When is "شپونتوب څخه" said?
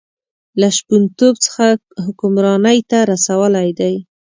0.77-1.65